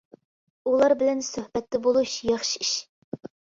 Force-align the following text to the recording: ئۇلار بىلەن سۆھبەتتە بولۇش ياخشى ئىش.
ئۇلار 0.71 0.95
بىلەن 1.01 1.21
سۆھبەتتە 1.27 1.83
بولۇش 1.85 2.17
ياخشى 2.33 2.65
ئىش. 2.67 2.75